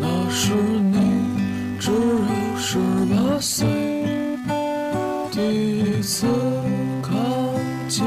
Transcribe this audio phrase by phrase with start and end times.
[0.00, 0.96] 那时你
[1.78, 3.66] 只有十八岁，
[5.30, 5.36] 第
[5.80, 6.26] 一次
[7.02, 7.12] 看
[7.88, 8.04] 见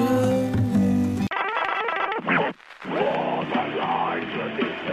[0.74, 1.26] 你。
[2.84, 2.96] 我
[3.50, 3.82] 们来
[4.32, 4.90] 自地下，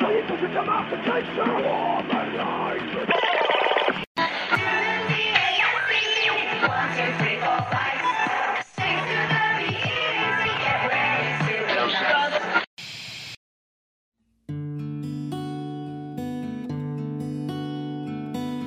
[0.00, 1.32] 这里就是这么的真实。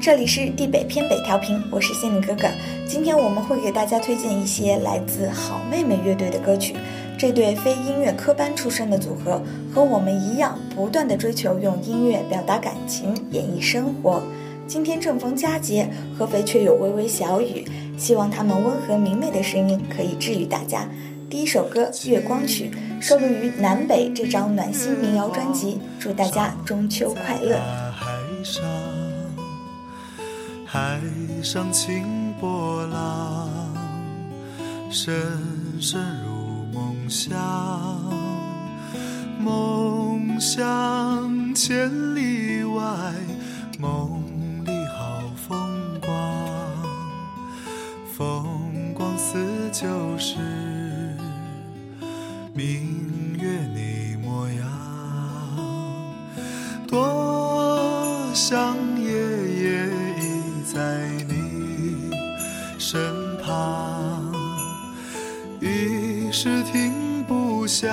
[0.07, 2.47] 这里是地北偏北调频，我是仙女哥哥。
[2.87, 6.77] 今天我们会给大家推荐一些来自好妹妹乐队的歌曲。
[7.19, 14.23] 这对非音乐科班出身的组合，和我们一样，不断的追求用音乐表达感情，演绎生活。
[14.65, 17.65] 今天正逢佳节，合肥却有微微小雨，
[17.97, 20.87] 希望他们温和明媚的声音可以治愈大家。
[21.29, 22.71] 第一首歌《月光曲》
[23.05, 25.81] 收录于《南北》这张暖心民谣专辑。
[25.99, 27.59] 祝大家中秋快乐！
[30.77, 31.01] 海
[31.41, 33.49] 上，清波浪，
[34.91, 35.11] 深
[35.81, 37.35] 深入梦乡，
[39.39, 42.83] 梦乡千里外，
[43.79, 44.23] 梦
[44.65, 45.57] 里好风
[45.99, 46.13] 光，
[48.15, 50.35] 风光似旧时，
[52.53, 54.63] 明月你模样。
[56.87, 59.06] 多想夜夜依
[60.77, 60.83] 在
[61.27, 62.11] 你
[62.77, 63.01] 身
[63.43, 64.31] 旁，
[65.59, 67.87] 一时停不下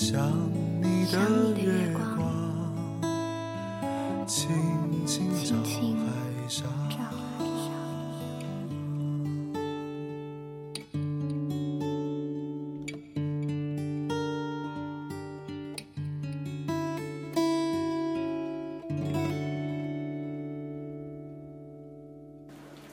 [0.00, 0.30] 像
[0.80, 1.18] 你的
[1.60, 2.17] 月光，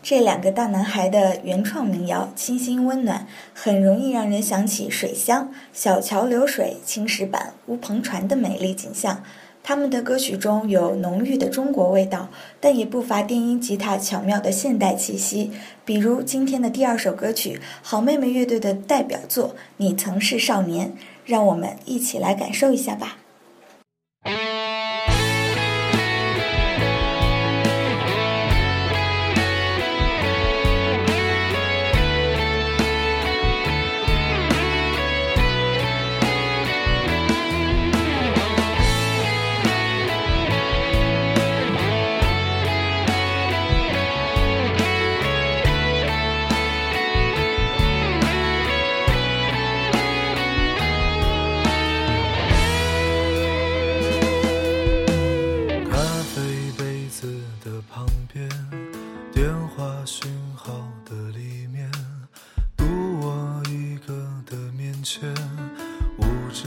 [0.08, 3.26] 这两个大男孩的原创民谣清新温暖，
[3.56, 9.24] 很容易让人想起水乡小桥流水、青石板、乌篷船的美丽景象。
[9.64, 12.30] 他们的歌曲中有浓郁的中国味道，
[12.60, 15.52] 但也不乏电音吉他巧妙的现代气息。
[15.84, 20.90] 比如今天的第二首歌曲，好妹妹乐队的代表作《你曾是少年》，
[21.26, 23.18] 让我们一起来感受一下吧。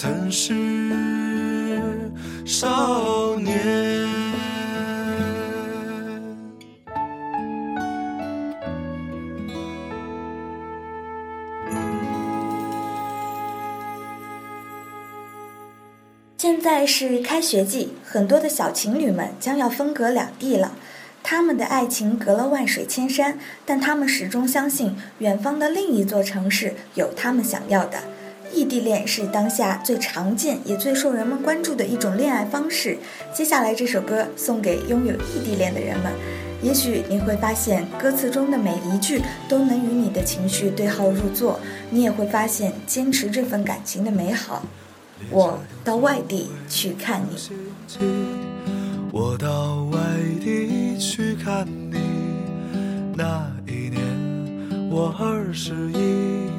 [0.00, 0.54] 曾是
[2.46, 3.58] 少年。
[16.36, 20.76] 现在是开学季，很多的小情侣们将要分隔两地了。
[21.24, 23.36] 他们的爱情隔了万水千山，
[23.66, 27.98] 但他们始终相信远方的另一座城市有他们想要的。
[28.58, 32.98] 异地恋是当下最常见也最受人们关注的一种恋爱方式。
[33.32, 36.12] 接下来这首歌送给拥有异地恋的人们，
[36.60, 44.64] 也许你会发现歌词中的每一句都能与你的情绪对号入座，你也会发现坚持这份感情的美好。
[45.30, 47.36] 我到外地去看你。
[49.12, 50.00] 我到外
[50.42, 51.96] 地去看你，
[53.14, 56.50] 那一年我二十一，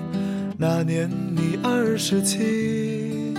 [0.62, 3.34] 那年你二十七。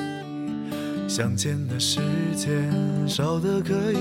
[1.06, 2.00] 相见的时
[2.34, 2.72] 间
[3.06, 3.98] 少得可以，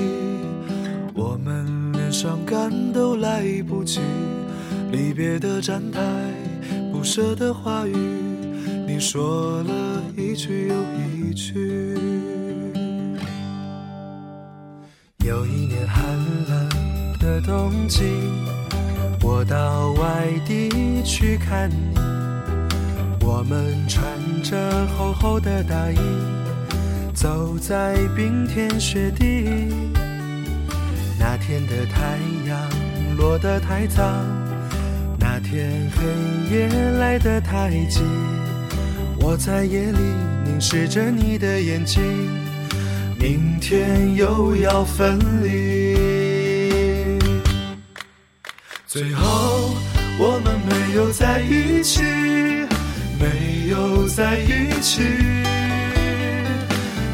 [1.14, 4.00] 我们连伤感都来不及。
[4.94, 6.00] 离别的站台，
[6.94, 7.94] 不舍的话语，
[8.88, 11.98] 你说了一句又一句。
[15.26, 16.06] 有一年寒
[16.48, 16.70] 冷
[17.20, 18.06] 的冬季，
[19.22, 20.70] 我到外地
[21.04, 22.19] 去看你。
[23.32, 24.04] 我们穿
[24.42, 26.00] 着厚厚的大衣，
[27.14, 29.46] 走在冰天雪地。
[31.20, 32.18] 那天的太
[32.48, 32.58] 阳
[33.16, 34.02] 落得太早，
[35.20, 36.68] 那天黑夜
[36.98, 38.02] 来得太急。
[39.22, 40.00] 我在夜里
[40.44, 42.02] 凝视着你的眼睛。
[43.20, 47.20] 明天又要分离，
[48.88, 49.76] 最后
[50.18, 52.02] 我们没有在一起，
[53.20, 55.02] 没有在一起。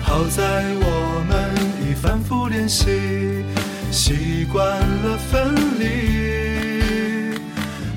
[0.03, 1.33] 好在我们
[1.89, 3.43] 已反复练习，
[3.91, 7.35] 习惯了分离。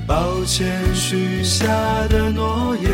[0.07, 1.67] 抱歉许下
[2.09, 2.89] 的诺言，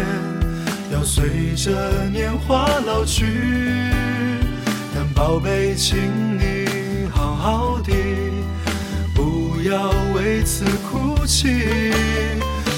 [0.91, 3.25] 要随着年华老去。
[4.93, 5.97] 但宝贝，请
[6.37, 7.93] 你好好的。
[9.13, 11.47] 不要为此哭泣。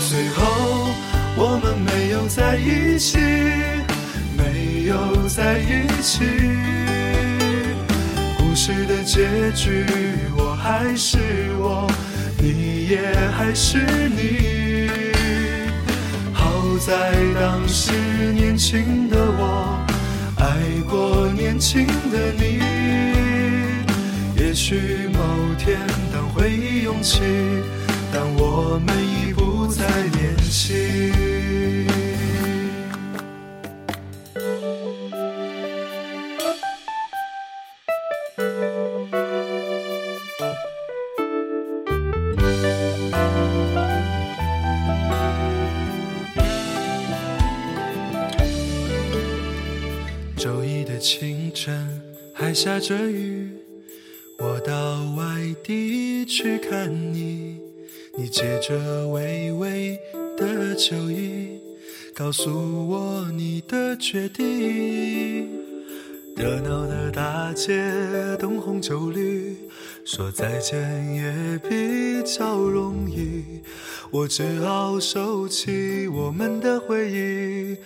[0.08, 0.76] 最后
[1.39, 3.20] 我们没有在一起，
[4.36, 6.25] 没有在一起。
[8.39, 9.86] 故事的结局，
[10.36, 11.20] 我还是
[11.60, 11.88] 我，
[12.39, 13.77] 你也还是
[14.10, 14.89] 你。
[16.34, 17.91] 好在当时
[18.34, 19.86] 年轻的我，
[20.38, 20.58] 爱
[20.89, 22.60] 过年轻的你。
[24.36, 25.20] 也许某
[25.60, 25.77] 天
[26.12, 26.27] 当。
[26.38, 27.20] 回忆涌起，
[28.13, 31.03] 但我们已不不再年轻。
[50.38, 52.01] 周一的清晨，
[52.33, 53.51] 还下着雨。
[54.39, 57.59] 我到外地去看你，
[58.19, 59.95] 你借着微微
[60.36, 61.62] 的酒意，
[62.15, 65.47] 告诉我你的决定。
[66.36, 67.79] 热闹的大街，
[68.39, 69.55] 灯红酒绿，
[70.03, 70.79] 说再见
[71.13, 73.62] 也比较容易。
[74.09, 77.77] 我只好收起我们的回忆，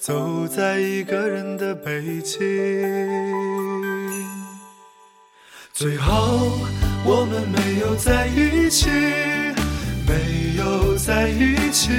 [0.00, 2.40] 走在一个人的北京。
[5.72, 6.58] 最后
[7.04, 8.88] 我们没有在一起，
[10.66, 11.92] 没有在一起。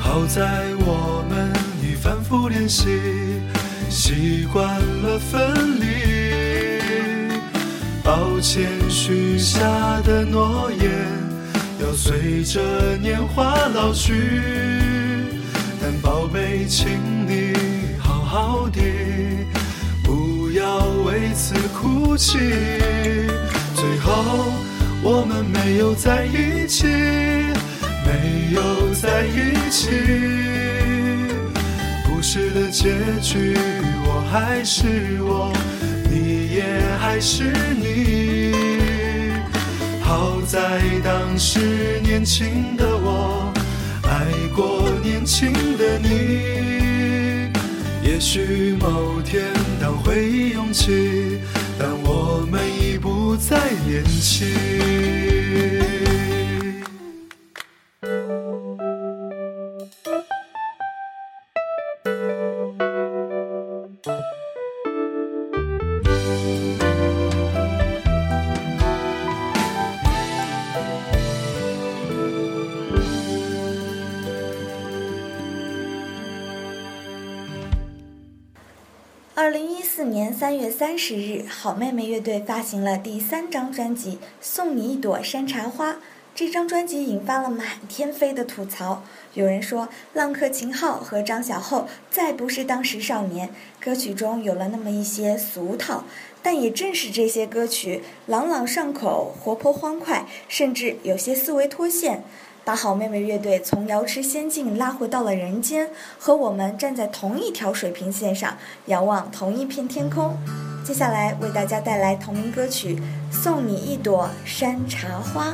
[0.00, 1.52] 好在我们
[1.82, 2.88] 已反复练习，
[3.90, 4.66] 习惯
[5.02, 6.80] 了分离。
[8.02, 9.60] 抱歉许下
[10.04, 10.90] 的诺言，
[11.80, 12.62] 要随着
[12.96, 14.14] 年华老去。
[15.82, 16.88] 但宝贝，请
[17.28, 17.52] 你
[17.98, 18.80] 好好的。
[20.02, 22.38] 不要为此哭泣，
[23.74, 24.52] 最后
[25.06, 29.90] 我们没有在一起，没有在一起。
[32.08, 33.54] 故事的结局，
[34.06, 35.52] 我还是我，
[36.10, 36.64] 你也
[36.98, 38.54] 还是你。
[40.00, 43.52] 好在当时年轻的我，
[44.04, 44.24] 爱
[44.56, 47.50] 过年轻的你。
[48.02, 49.44] 也许某天，
[49.78, 51.40] 当回忆涌起，
[51.78, 52.33] 但我
[53.34, 55.23] 不再年轻。
[80.94, 85.92] 三十日，好妹妹乐队发行了第三张专辑《送你一朵山茶花》。
[86.36, 96.04] 这张专辑引发了满天飞的吐槽，有人说浪客秦昊和张小厚再不是当时少年，歌曲中有了那么一些俗套。
[96.44, 102.22] 但也正是这些歌曲朗朗上口、活泼欢快，甚至有些思维脱线。
[102.64, 110.38] 把好妹妹乐队从瑶池仙境拉回到了人间，和我们站在同一条水平线上，遥望同一片天空。
[110.84, 113.00] 接下来为大家带来同名歌曲
[113.34, 115.46] 《送你一朵山茶花》。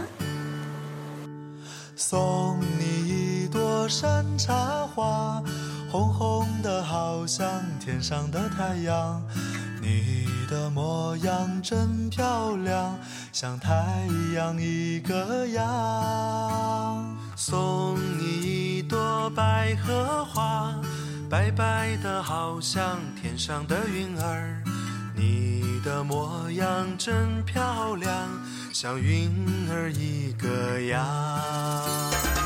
[1.95, 5.41] 送你一朵山茶花，
[5.89, 9.23] 红红的好像天上的太阳。
[9.81, 12.99] 你的模样真漂亮，
[13.33, 13.73] 像太
[14.35, 17.17] 阳一个样。
[17.37, 20.75] 送你一朵百合花，
[21.31, 24.61] 白白的好像天上的云儿。
[25.21, 28.11] 你的模样真漂亮，
[28.73, 29.31] 像云
[29.71, 32.40] 儿一个样。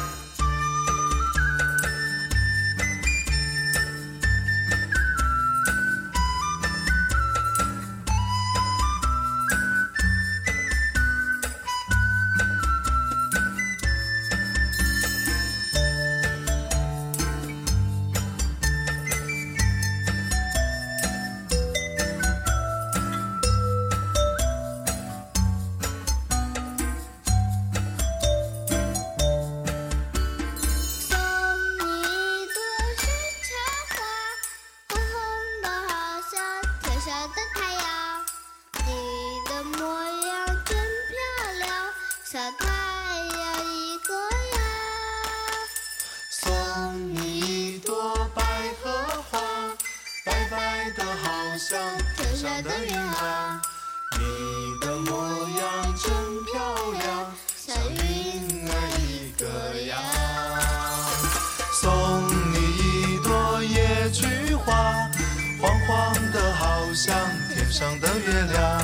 [42.35, 44.13] 小太阳一个
[44.57, 44.59] 呀，
[46.31, 48.43] 送你一朵百
[48.83, 48.91] 合
[49.31, 49.39] 花，
[50.25, 51.79] 白白的好像
[52.17, 53.63] 天上的云啊。
[54.19, 54.25] 你
[54.81, 56.11] 的模样真
[56.47, 59.47] 漂亮，像云儿一个
[59.83, 59.97] 样。
[61.73, 64.75] 送你一朵野菊花，
[65.63, 67.17] 黄黄的好像
[67.55, 68.84] 天上的月亮。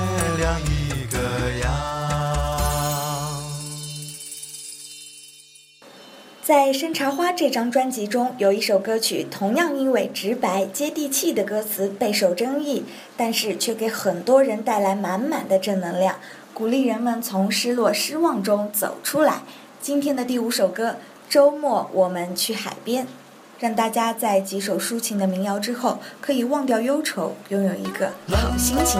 [6.51, 12.83] 在《山茶花》这张专辑中，有一首歌曲同样因为直白接地气的歌词备受争议，
[13.15, 16.17] 但是却给很多人带来满满的正能量，
[16.53, 19.43] 鼓励人们从失落失望中走出来。
[19.79, 20.89] 今天的第五首歌
[21.29, 23.05] 《周末我们去海边》，
[23.57, 28.99] 让大家在几首抒情的民谣之后，可以忘掉忧愁，拥有一个好心情。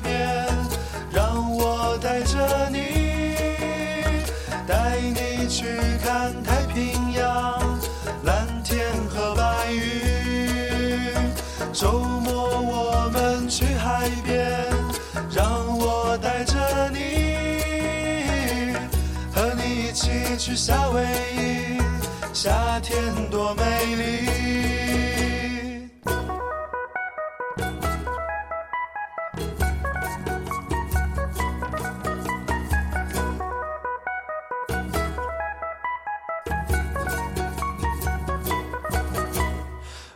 [11.81, 14.47] 周末我们去海边，
[15.31, 16.53] 让我带着
[16.91, 16.99] 你，
[19.33, 21.03] 和你一起去夏威
[21.35, 21.81] 夷，
[22.33, 23.63] 夏天多美
[23.95, 24.90] 丽。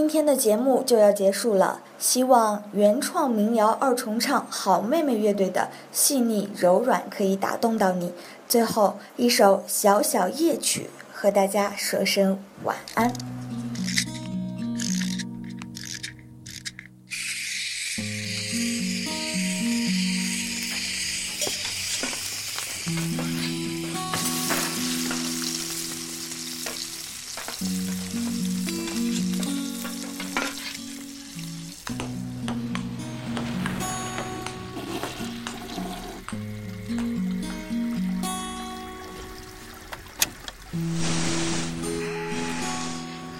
[0.00, 8.14] 今天的节目就要结束了，希望原创民谣二重唱好妹妹乐队的细腻柔软可以打动到你。
[8.48, 13.12] 最后一首小小夜曲，和大家说声晚安。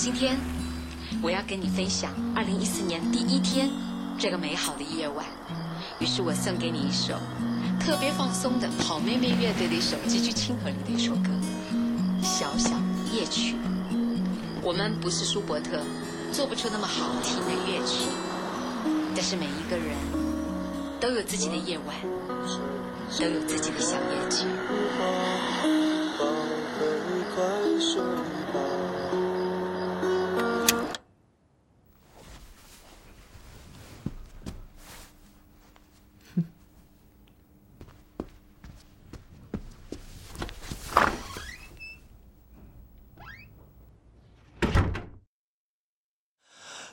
[0.03, 0.35] 今天
[1.23, 3.69] 我要跟你分享二零一四年第一天
[4.19, 5.27] 这个美好的夜晚，
[5.99, 7.13] 于是我送给你一首
[7.79, 11.29] 特别放松的好妹妹乐队的一首极具亲和力的一首歌
[12.25, 12.71] 《小小
[13.13, 13.53] 夜曲》。
[14.63, 15.83] 我们不是舒伯特，
[16.33, 18.09] 做不出那么好听的乐曲，
[19.15, 19.95] 但是每一个人
[20.99, 21.95] 都有自己的夜晚，
[23.19, 24.47] 都有自己的小夜曲。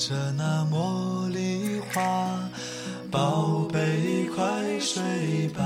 [0.00, 2.00] 着那茉莉花，
[3.10, 5.62] 宝贝快睡吧。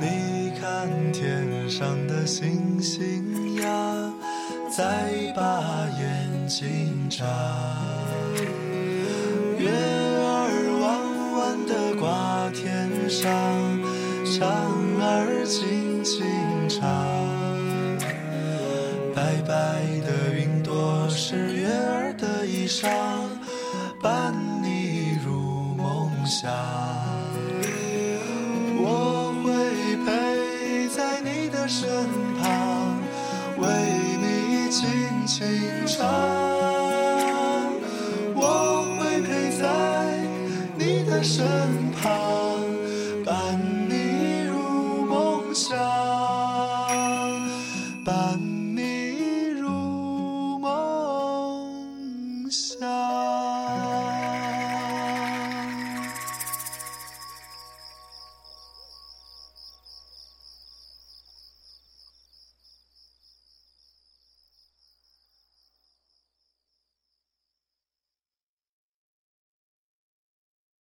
[0.00, 4.10] 你看天上的星星呀，
[4.74, 5.60] 在把
[6.00, 7.26] 眼睛眨。
[26.28, 26.48] 下，
[28.76, 31.88] 我会陪在你的身
[32.38, 33.00] 旁，
[33.56, 33.66] 为
[34.20, 34.86] 你轻
[35.26, 35.40] 轻
[35.86, 36.06] 唱，
[38.34, 39.64] 我会陪在
[40.76, 41.87] 你的身旁。